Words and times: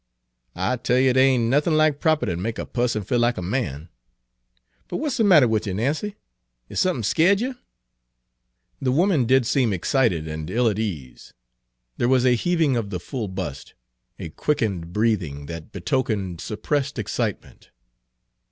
I 0.55 0.77
tell 0.77 0.97
yer 0.97 1.13
dere 1.13 1.23
ain' 1.25 1.47
nothin' 1.47 1.77
like 1.77 1.99
propputy 2.01 2.31
ter 2.31 2.35
make 2.37 2.57
a 2.57 2.65
pusson 2.65 3.03
feel 3.03 3.19
like 3.19 3.37
a 3.37 3.41
man. 3.43 3.89
But 4.87 4.95
w'at 4.95 5.11
's 5.11 5.17
de 5.17 5.21
Page 5.23 5.27
295 5.27 5.27
matter 5.29 5.47
wid 5.47 5.65
yer, 5.67 5.73
Nancy? 5.75 6.15
Is 6.69 6.79
sump'n' 6.79 7.03
skeered 7.03 7.39
yer?" 7.39 7.55
The 8.81 8.91
woman 8.91 9.27
did 9.27 9.45
seem 9.45 9.71
excited 9.71 10.27
and 10.27 10.49
ill 10.49 10.67
at 10.69 10.79
ease. 10.79 11.35
There 11.97 12.09
was 12.09 12.25
a 12.25 12.33
heaving 12.33 12.75
of 12.75 12.89
the 12.89 12.99
full 12.99 13.27
bust, 13.27 13.75
a 14.17 14.29
quickened 14.29 14.91
breathing, 14.91 15.45
that 15.45 15.71
betokened 15.71 16.41
suppressed 16.41 16.97
excitement. 16.97 17.69